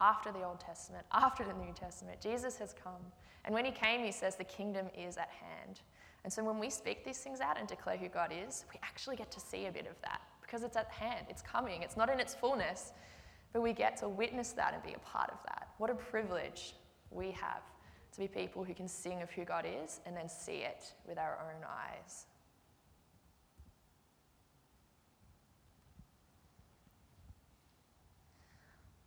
[0.00, 3.02] After the Old Testament, after the New Testament, Jesus has come.
[3.44, 5.80] And when he came, he says the kingdom is at hand.
[6.24, 9.16] And so when we speak these things out and declare who God is, we actually
[9.16, 12.08] get to see a bit of that because it's at hand, it's coming, it's not
[12.08, 12.92] in its fullness,
[13.52, 15.68] but we get to witness that and be a part of that.
[15.78, 16.74] What a privilege
[17.10, 17.62] we have
[18.12, 21.18] to be people who can sing of who God is and then see it with
[21.18, 22.26] our own eyes.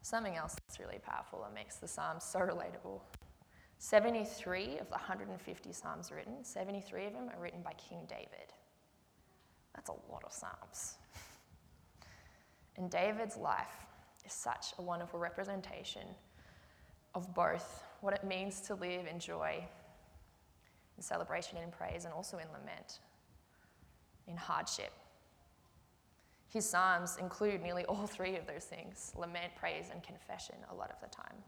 [0.01, 3.01] Something else that's really powerful and makes the Psalms so relatable.
[3.77, 8.51] 73 of the 150 Psalms written, 73 of them are written by King David.
[9.75, 10.95] That's a lot of Psalms.
[12.79, 13.85] And David's life
[14.25, 16.07] is such a wonderful representation
[17.13, 19.61] of both what it means to live in joy,
[20.95, 22.99] in celebration and in praise, and also in lament,
[24.27, 24.93] in hardship.
[26.47, 30.89] His Psalms include nearly all three of those things lament, praise, and confession a lot
[30.89, 31.43] of the time.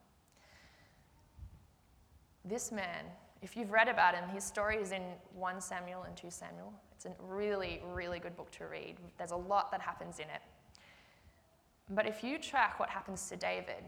[2.43, 3.05] This man,
[3.41, 6.73] if you've read about him, his story is in 1 Samuel and 2 Samuel.
[6.93, 8.97] It's a really, really good book to read.
[9.17, 10.41] There's a lot that happens in it.
[11.91, 13.84] But if you track what happens to David,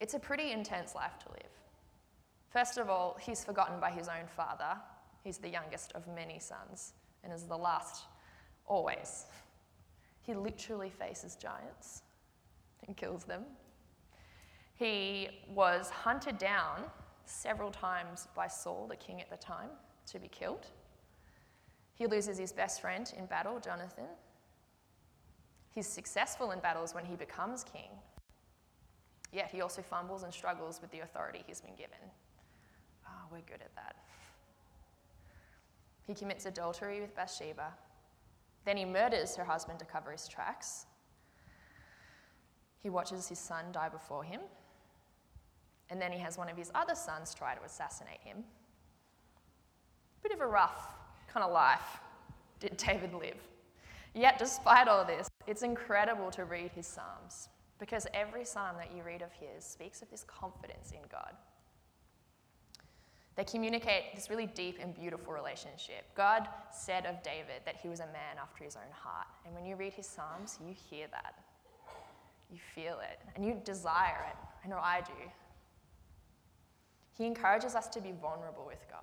[0.00, 1.50] it's a pretty intense life to live.
[2.50, 4.76] First of all, he's forgotten by his own father.
[5.24, 6.92] He's the youngest of many sons
[7.24, 8.04] and is the last
[8.64, 9.26] always.
[10.22, 12.02] He literally faces giants
[12.86, 13.42] and kills them.
[14.74, 16.84] He was hunted down
[17.24, 19.70] several times by Saul, the king at the time,
[20.06, 20.66] to be killed.
[21.94, 24.06] He loses his best friend in battle, Jonathan.
[25.78, 27.90] He's successful in battles when he becomes king,
[29.32, 32.00] yet he also fumbles and struggles with the authority he's been given.
[33.06, 33.94] Ah, oh, we're good at that.
[36.04, 37.72] He commits adultery with Bathsheba.
[38.64, 40.86] Then he murders her husband to cover his tracks.
[42.82, 44.40] He watches his son die before him.
[45.90, 48.38] And then he has one of his other sons try to assassinate him.
[50.24, 50.96] Bit of a rough
[51.32, 52.00] kind of life
[52.58, 53.38] did David live.
[54.14, 59.02] Yet, despite all this, it's incredible to read his Psalms because every psalm that you
[59.02, 61.32] read of his speaks of this confidence in God.
[63.36, 66.04] They communicate this really deep and beautiful relationship.
[66.16, 69.28] God said of David that he was a man after his own heart.
[69.46, 71.34] And when you read his Psalms, you hear that.
[72.50, 74.36] You feel it, and you desire it.
[74.64, 75.30] I know I do.
[77.16, 79.02] He encourages us to be vulnerable with God.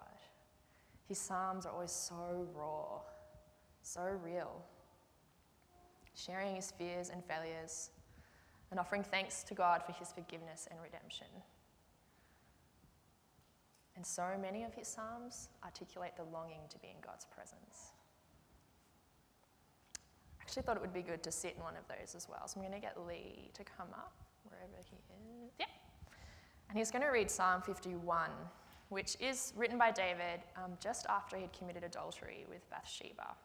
[1.08, 3.00] His Psalms are always so raw,
[3.84, 4.64] so real
[6.16, 7.92] sharing his fears and failures,
[8.72, 11.28] and offering thanks to God for his forgiveness and redemption.
[13.96, 17.92] And so many of his Psalms articulate the longing to be in God's presence.
[20.40, 22.48] I actually thought it would be good to sit in one of those as well.
[22.48, 25.52] So I'm going to get Lee to come up wherever he is.
[25.60, 25.66] Yeah.
[26.70, 28.30] And he's going to read Psalm 51,
[28.90, 33.36] which is written by David um, just after he'd committed adultery with Bathsheba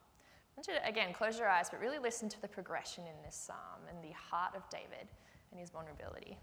[0.61, 3.35] want you to, again, close your eyes, but really listen to the progression in this
[3.35, 5.09] psalm and the heart of David
[5.51, 6.37] and his vulnerability.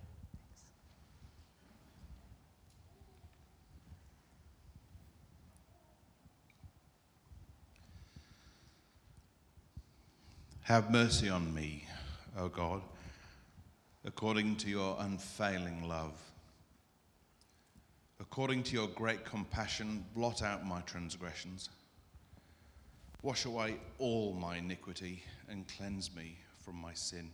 [10.64, 11.86] Have mercy on me,
[12.40, 12.82] O God,
[14.04, 16.20] according to your unfailing love.
[18.20, 21.70] According to your great compassion, blot out my transgressions.
[23.24, 27.32] Wash away all my iniquity and cleanse me from my sin.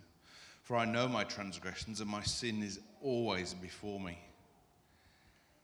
[0.62, 4.18] For I know my transgressions, and my sin is always before me.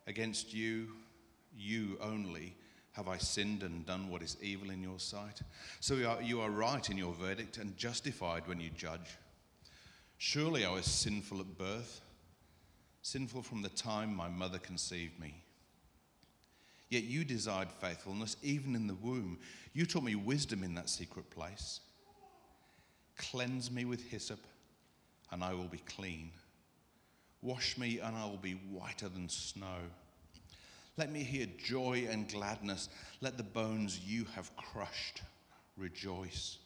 [0.07, 0.89] Against you,
[1.57, 2.55] you only,
[2.91, 5.41] have I sinned and done what is evil in your sight.
[5.79, 9.17] So you are, you are right in your verdict and justified when you judge.
[10.17, 12.01] Surely I was sinful at birth,
[13.01, 15.43] sinful from the time my mother conceived me.
[16.89, 19.37] Yet you desired faithfulness even in the womb.
[19.73, 21.81] You taught me wisdom in that secret place.
[23.17, 24.39] Cleanse me with hyssop,
[25.31, 26.31] and I will be clean.
[27.41, 29.81] Wash me, and I will be whiter than snow.
[30.97, 32.89] Let me hear joy and gladness.
[33.21, 35.21] Let the bones you have crushed
[35.77, 36.57] rejoice.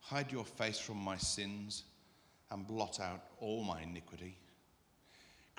[0.00, 1.84] Hide your face from my sins
[2.50, 4.36] and blot out all my iniquity.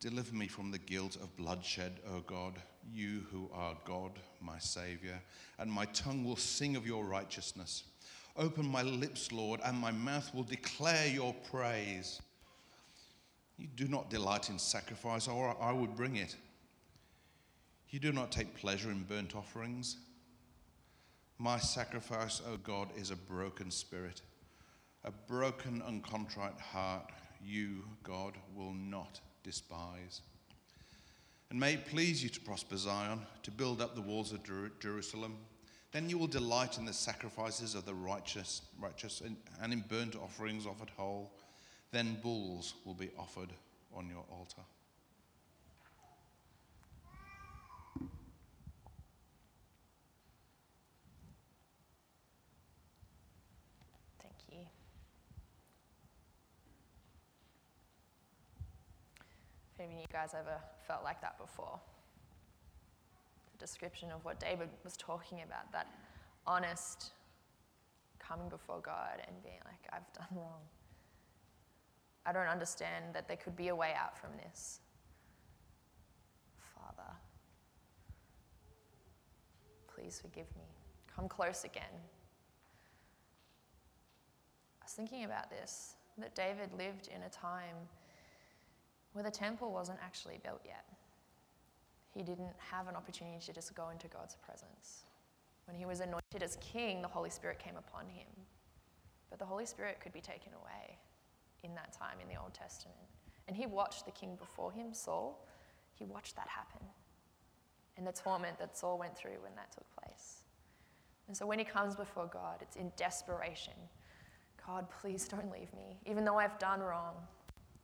[0.00, 2.54] Deliver me from the guilt of bloodshed, O God,
[2.92, 5.20] you who are God, my Saviour,
[5.58, 7.82] and my tongue will sing of your righteousness.
[8.36, 12.20] Open my lips, Lord, and my mouth will declare your praise.
[13.56, 16.36] You do not delight in sacrifice, or I would bring it.
[17.90, 19.96] You do not take pleasure in burnt offerings.
[21.38, 24.22] My sacrifice, O God, is a broken spirit,
[25.02, 27.10] a broken and contrite heart.
[27.44, 30.20] You, God, will not despise.
[31.48, 34.72] And may it please you to prosper Zion, to build up the walls of Jer-
[34.78, 35.38] Jerusalem.
[35.90, 40.16] Then you will delight in the sacrifices of the righteous, righteous and, and in burnt
[40.16, 41.32] offerings offered whole.
[41.92, 43.48] Then bulls will be offered
[43.94, 44.60] on your altar.
[54.20, 54.58] Thank you.
[59.78, 60.58] If any of you guys ever
[60.88, 61.78] felt like that before,
[63.52, 65.86] the description of what David was talking about, that
[66.48, 67.12] honest
[68.18, 70.62] coming before God and being like, I've done wrong.
[72.26, 74.80] I don't understand that there could be a way out from this.
[76.74, 77.10] Father,
[79.94, 80.66] please forgive me.
[81.14, 81.84] Come close again.
[84.82, 87.76] I was thinking about this that David lived in a time
[89.12, 90.84] where the temple wasn't actually built yet.
[92.14, 95.04] He didn't have an opportunity to just go into God's presence.
[95.66, 98.28] When he was anointed as king, the Holy Spirit came upon him.
[99.30, 100.98] But the Holy Spirit could be taken away
[101.62, 102.96] in that time in the Old Testament.
[103.46, 105.46] And he watched the king before him, Saul,
[105.94, 106.86] he watched that happen
[107.98, 110.44] and the torment that Saul went through when that took place.
[111.26, 113.74] And so when he comes before God, it's in desperation
[114.66, 115.98] God, please don't leave me.
[116.04, 117.14] Even though I've done wrong,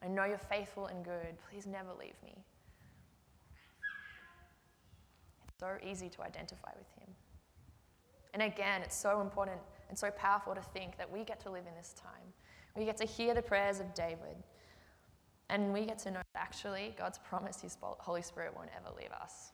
[0.04, 1.36] I know you're faithful and good.
[1.50, 2.44] Please never leave me.
[5.48, 7.14] It's so easy to identify with him.
[8.34, 11.64] And again, it's so important and so powerful to think that we get to live
[11.66, 12.32] in this time.
[12.76, 14.36] We get to hear the prayers of David.
[15.48, 19.12] And we get to know that actually God's promised His Holy Spirit won't ever leave
[19.12, 19.52] us.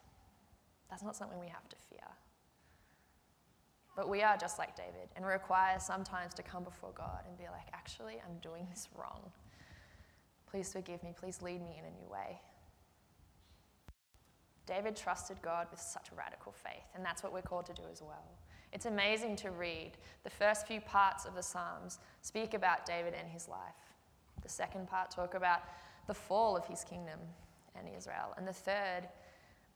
[0.89, 2.07] That's not something we have to fear.
[3.95, 7.43] But we are just like David and require sometimes to come before God and be
[7.43, 9.31] like, actually, I'm doing this wrong.
[10.51, 11.13] Please forgive me.
[11.17, 12.41] Please lead me in a new way.
[14.65, 18.01] David trusted God with such radical faith, and that's what we're called to do as
[18.01, 18.25] well.
[18.73, 19.91] It's amazing to read.
[20.23, 23.59] The first few parts of the Psalms speak about David and his life.
[24.43, 25.61] The second part talk about
[26.07, 27.19] the fall of his kingdom
[27.75, 28.33] and Israel.
[28.37, 29.07] And the third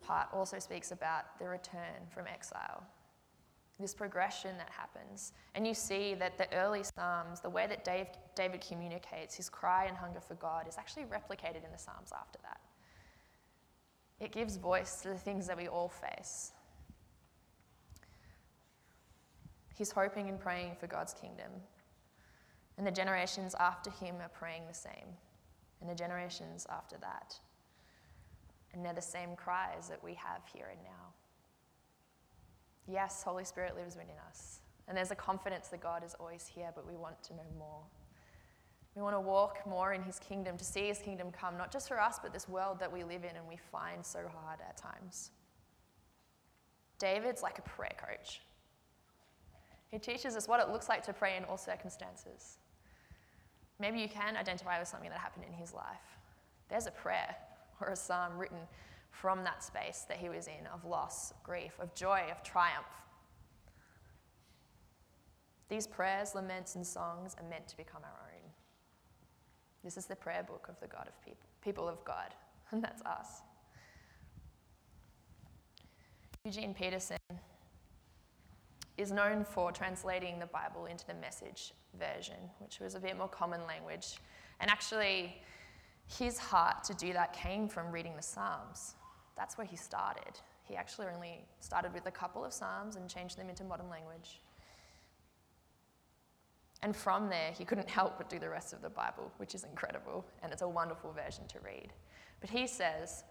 [0.05, 2.84] part also speaks about the return from exile.
[3.80, 5.34] This progression that happens.
[5.53, 9.86] And you see that the early Psalms, the way that Dave, David communicates his cry
[9.86, 12.61] and hunger for God, is actually replicated in the Psalms after that.
[14.19, 16.53] It gives voice to the things that we all face
[19.76, 21.51] He's hoping and praying for God's kingdom.
[22.78, 25.07] And the generations after him are praying the same.
[25.82, 27.38] And the generations after that.
[28.73, 31.05] And they're the same cries that we have here and now.
[32.88, 34.60] Yes, Holy Spirit lives within us.
[34.88, 37.82] And there's a confidence that God is always here, but we want to know more.
[38.96, 41.88] We want to walk more in his kingdom, to see his kingdom come, not just
[41.88, 44.78] for us, but this world that we live in and we find so hard at
[44.78, 45.32] times.
[46.98, 48.42] David's like a prayer coach.
[49.90, 52.58] He teaches us what it looks like to pray in all circumstances.
[53.80, 56.20] Maybe you can identify with something that happened in his life.
[56.70, 57.36] There's a prayer
[57.82, 58.60] or a psalm written
[59.22, 62.86] from that space that he was in of loss, grief, of joy, of triumph.
[65.70, 68.51] These prayers, laments, and songs are meant to become our own.
[69.84, 72.34] This is the prayer book of the God of people, people of God,
[72.72, 73.41] and that's us.
[76.43, 77.18] Eugene Peterson
[78.97, 83.28] is known for translating the Bible into the message version, which was a bit more
[83.28, 84.18] common language.
[84.59, 85.41] And actually,
[86.07, 88.95] his heart to do that came from reading the Psalms.
[89.38, 90.40] That's where he started.
[90.64, 94.40] He actually only started with a couple of Psalms and changed them into modern language.
[96.82, 99.64] And from there, he couldn't help but do the rest of the Bible, which is
[99.64, 101.92] incredible, and it's a wonderful version to read.
[102.42, 103.24] But he says,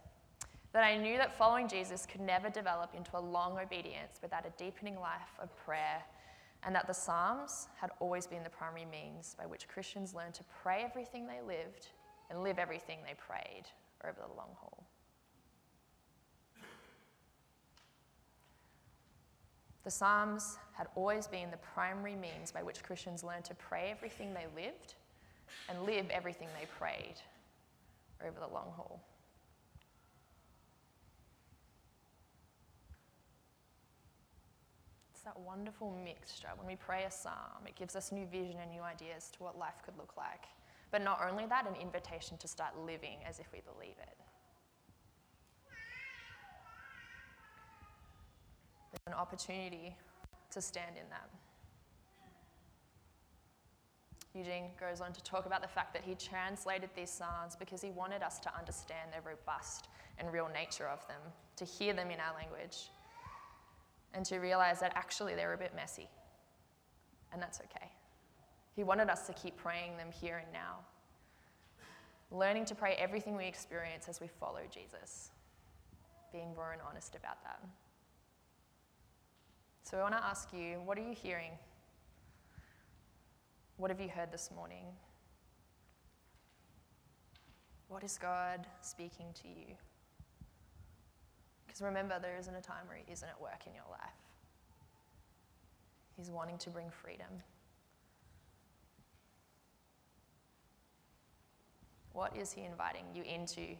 [0.75, 4.51] that I knew that following Jesus could never develop into a long obedience without a
[4.59, 6.03] deepening life of prayer,
[6.65, 10.45] and that the Psalms had always been the primary means by which Christians learned to
[10.63, 11.89] pray everything they lived
[12.29, 13.65] and live everything they prayed
[14.05, 14.84] over the long haul.
[19.85, 24.32] The Psalms had always been the primary means by which Christians learned to pray everything
[24.32, 24.95] they lived
[25.68, 27.16] and live everything they prayed
[28.26, 29.01] over the long haul.
[35.12, 36.49] It's that wonderful mixture.
[36.57, 39.59] When we pray a psalm, it gives us new vision and new ideas to what
[39.59, 40.45] life could look like.
[40.91, 44.16] But not only that, an invitation to start living as if we believe it.
[48.93, 49.95] There's an opportunity
[50.51, 51.29] to stand in that.
[54.35, 57.91] Eugene goes on to talk about the fact that he translated these Psalms because he
[57.91, 59.89] wanted us to understand the robust
[60.19, 61.21] and real nature of them,
[61.57, 62.91] to hear them in our language,
[64.15, 66.09] and to realize that actually they're a bit messy.
[67.33, 67.91] And that's okay.
[68.75, 70.79] He wanted us to keep praying them here and now,
[72.31, 75.31] learning to pray everything we experience as we follow Jesus,
[76.33, 77.61] being raw and honest about that.
[79.85, 81.51] So I want to ask you what are you hearing?
[83.76, 84.87] What have you heard this morning?
[87.89, 89.76] What is God speaking to you?
[91.66, 94.01] Because remember, there isn't a time where He isn't at work in your life.
[96.16, 97.43] He's wanting to bring freedom.
[102.12, 103.76] What is He inviting you into?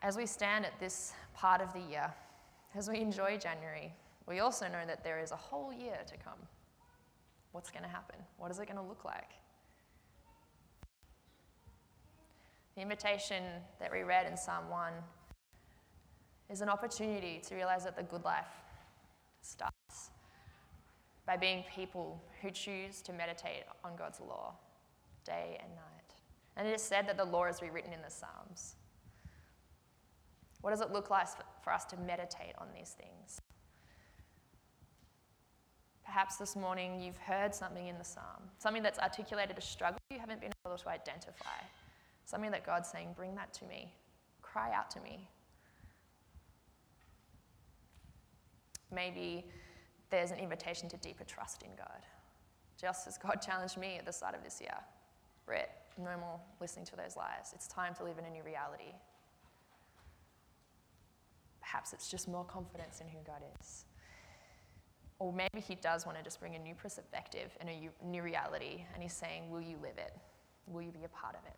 [0.00, 2.14] As we stand at this part of the year,
[2.74, 3.92] as we enjoy January,
[4.28, 6.38] we also know that there is a whole year to come.
[7.52, 8.16] What's going to happen?
[8.36, 9.30] What is it going to look like?
[12.76, 13.42] The invitation
[13.80, 14.92] that we read in Psalm 1
[16.50, 18.46] is an opportunity to realize that the good life
[19.40, 20.10] starts
[21.26, 24.54] by being people who choose to meditate on God's law
[25.24, 26.14] day and night.
[26.56, 28.76] And it is said that the law is rewritten in the Psalms.
[30.60, 31.28] What does it look like
[31.62, 33.40] for us to meditate on these things?
[36.08, 40.18] Perhaps this morning you've heard something in the psalm, something that's articulated a struggle you
[40.18, 41.60] haven't been able to identify,
[42.24, 43.92] something that God's saying, Bring that to me,
[44.40, 45.28] cry out to me.
[48.90, 49.44] Maybe
[50.08, 52.00] there's an invitation to deeper trust in God,
[52.80, 54.78] just as God challenged me at the start of this year.
[55.44, 57.52] Brett, no more listening to those lies.
[57.54, 58.94] It's time to live in a new reality.
[61.60, 63.84] Perhaps it's just more confidence in who God is.
[65.18, 68.84] Or maybe he does want to just bring a new perspective and a new reality,
[68.94, 70.14] and he's saying, Will you live it?
[70.66, 71.56] Will you be a part of it?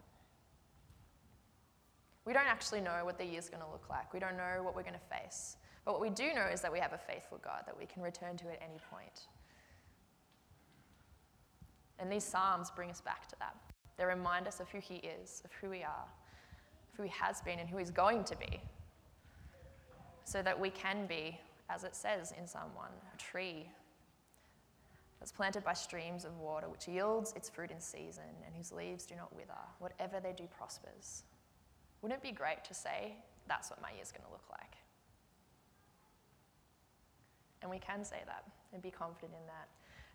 [2.24, 4.12] We don't actually know what the year's going to look like.
[4.12, 5.56] We don't know what we're going to face.
[5.84, 8.02] But what we do know is that we have a faithful God that we can
[8.02, 9.26] return to at any point.
[11.98, 13.56] And these Psalms bring us back to that.
[13.96, 16.06] They remind us of who He is, of who we are,
[16.92, 18.60] of who He has been, and who He's going to be,
[20.24, 21.38] so that we can be
[21.72, 23.70] as it says in Psalm 1, a tree
[25.18, 29.06] that's planted by streams of water, which yields its fruit in season, and whose leaves
[29.06, 29.52] do not wither.
[29.78, 31.24] Whatever they do prospers.
[32.02, 33.14] Wouldn't it be great to say,
[33.46, 34.76] that's what my year's going to look like?
[37.62, 39.68] And we can say that and be confident in that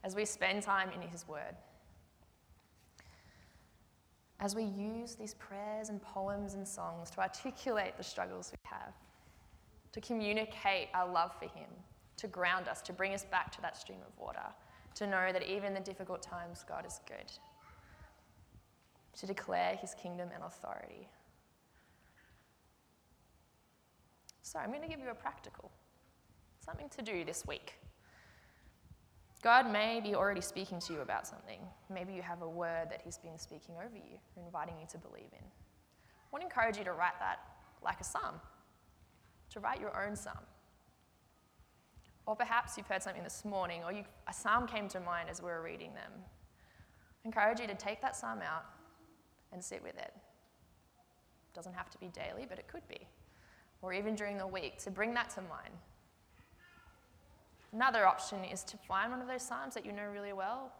[0.04, 1.56] as we spend time in His Word.
[4.40, 8.94] As we use these prayers and poems and songs to articulate the struggles we have
[9.96, 11.70] to communicate our love for Him,
[12.18, 14.44] to ground us, to bring us back to that stream of water,
[14.96, 17.32] to know that even in the difficult times, God is good,
[19.18, 21.08] to declare His kingdom and authority.
[24.42, 25.72] So, I'm going to give you a practical,
[26.60, 27.76] something to do this week.
[29.42, 31.62] God may be already speaking to you about something.
[31.90, 35.32] Maybe you have a word that He's been speaking over you, inviting you to believe
[35.32, 35.46] in.
[35.46, 37.40] I want to encourage you to write that
[37.82, 38.42] like a psalm
[39.52, 40.38] to write your own psalm.
[42.26, 45.42] Or perhaps you've heard something this morning, or you, a psalm came to mind as
[45.42, 46.12] we were reading them.
[47.24, 48.66] I encourage you to take that psalm out
[49.52, 50.12] and sit with it.
[50.16, 53.08] It doesn't have to be daily, but it could be.
[53.82, 55.74] Or even during the week, to bring that to mind.
[57.72, 60.72] Another option is to find one of those psalms that you know really well,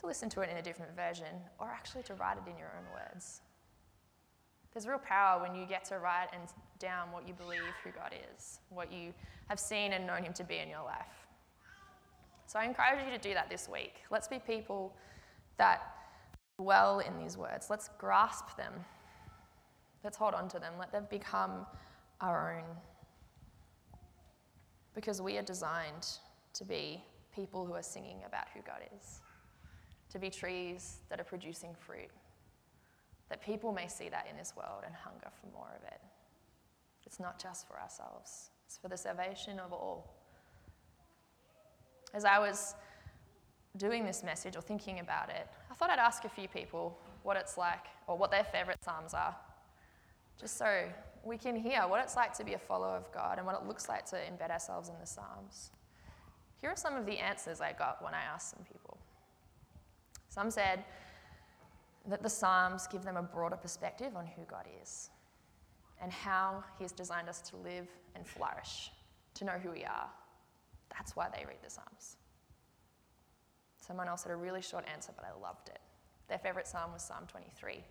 [0.00, 2.72] to listen to it in a different version, or actually to write it in your
[2.78, 3.40] own words.
[4.72, 6.42] There's real power when you get to write and
[6.78, 9.12] down what you believe who God is, what you
[9.48, 11.26] have seen and known Him to be in your life.
[12.46, 13.94] So I encourage you to do that this week.
[14.10, 14.94] Let's be people
[15.58, 15.82] that
[16.58, 17.68] dwell in these words.
[17.68, 18.72] Let's grasp them.
[20.04, 20.74] Let's hold on to them.
[20.78, 21.66] Let them become
[22.20, 22.76] our own.
[24.94, 26.06] Because we are designed
[26.54, 27.02] to be
[27.34, 29.20] people who are singing about who God is,
[30.10, 32.10] to be trees that are producing fruit
[33.28, 36.00] that people may see that in this world and hunger for more of it.
[37.06, 40.12] It's not just for ourselves, it's for the salvation of all.
[42.12, 42.74] As I was
[43.76, 47.36] doing this message or thinking about it, I thought I'd ask a few people what
[47.36, 49.36] it's like or what their favourite Psalms are,
[50.40, 50.88] just so
[51.24, 53.66] we can hear what it's like to be a follower of God and what it
[53.66, 55.70] looks like to embed ourselves in the Psalms.
[56.60, 58.98] Here are some of the answers I got when I asked some people.
[60.28, 60.84] Some said
[62.08, 65.10] that the Psalms give them a broader perspective on who God is
[66.02, 68.90] and how He has designed us to live and flourish,
[69.34, 70.08] to know who we are.
[70.90, 72.16] That's why they read the Psalms.
[73.86, 75.78] Someone else had a really short answer, but I loved it.
[76.28, 77.84] Their favourite psalm was Psalm 23.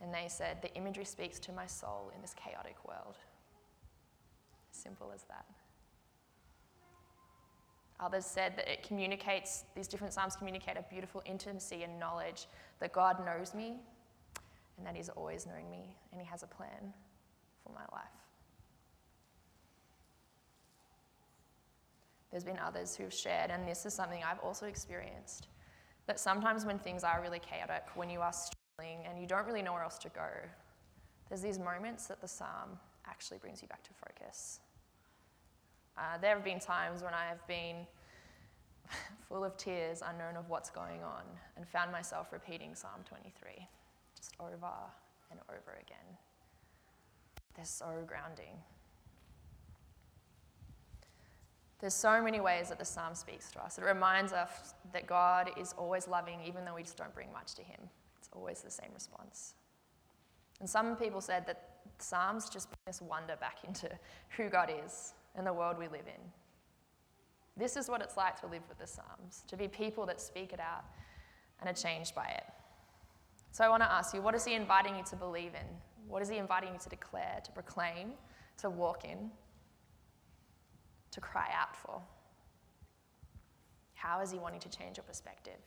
[0.00, 3.18] And they said, The imagery speaks to my soul in this chaotic world.
[4.70, 5.44] Simple as that.
[7.98, 12.46] Others said that it communicates, these different Psalms communicate a beautiful intimacy and knowledge
[12.78, 13.80] that God knows me
[14.80, 16.94] and that He's always known me and He has a plan
[17.62, 18.08] for my life.
[22.30, 25.48] There's been others who've shared, and this is something I've also experienced,
[26.06, 29.62] that sometimes when things are really chaotic, when you are struggling and you don't really
[29.62, 30.28] know where else to go,
[31.28, 34.60] there's these moments that the psalm actually brings you back to focus.
[35.98, 37.84] Uh, there have been times when I have been
[39.28, 41.24] full of tears, unknown of what's going on,
[41.56, 43.68] and found myself repeating Psalm 23
[44.20, 44.68] just over
[45.30, 46.16] and over again.
[47.54, 48.58] They're so grounding.
[51.80, 53.78] There's so many ways that the psalm speaks to us.
[53.78, 57.54] It reminds us that God is always loving, even though we just don't bring much
[57.54, 57.80] to Him.
[58.18, 59.54] It's always the same response.
[60.60, 63.88] And some people said that Psalms just bring this wonder back into
[64.36, 66.20] who God is and the world we live in.
[67.56, 70.52] This is what it's like to live with the Psalms, to be people that speak
[70.52, 70.84] it out
[71.60, 72.44] and are changed by it.
[73.52, 75.66] So I want to ask you what is He inviting you to believe in?
[76.08, 78.12] What is He inviting you to declare, to proclaim,
[78.58, 79.30] to walk in?
[81.10, 82.00] to cry out for?
[83.94, 85.58] How is He wanting to change your perspective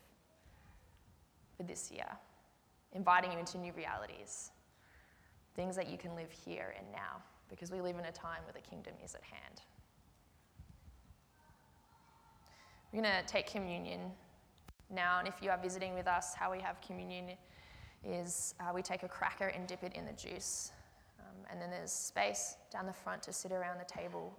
[1.55, 2.07] for this year?
[2.93, 4.51] Inviting you into new realities,
[5.55, 8.53] things that you can live here and now, because we live in a time where
[8.53, 9.61] the kingdom is at hand.
[12.91, 14.01] We're going to take communion
[14.91, 17.25] now, and if you are visiting with us, how we have communion
[18.03, 20.71] is uh, we take a cracker and dip it in the juice.
[21.19, 24.37] Um, and then there's space down the front to sit around the table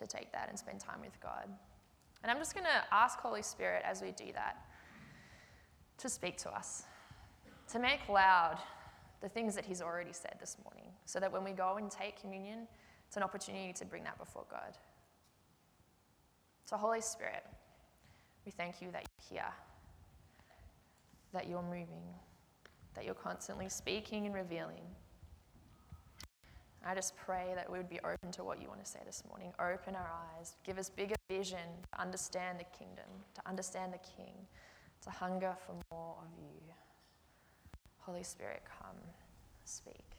[0.00, 1.48] to take that and spend time with God.
[2.22, 4.64] And I'm just going to ask Holy Spirit as we do that
[5.98, 6.84] to speak to us,
[7.72, 8.58] to make loud
[9.20, 12.20] the things that He's already said this morning, so that when we go and take
[12.20, 12.66] communion,
[13.06, 14.76] it's an opportunity to bring that before God.
[16.64, 17.44] So, Holy Spirit,
[18.46, 19.52] we thank you that you're here,
[21.32, 22.02] that you're moving,
[22.94, 24.82] that you're constantly speaking and revealing.
[26.84, 29.22] I just pray that we would be open to what you want to say this
[29.28, 29.52] morning.
[29.60, 31.58] Open our eyes, give us bigger vision
[31.92, 34.32] to understand the kingdom, to understand the King,
[35.02, 36.72] to hunger for more of you.
[37.98, 38.96] Holy Spirit, come,
[39.64, 40.09] speak.